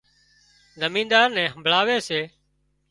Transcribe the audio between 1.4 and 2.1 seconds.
همڀۯاوي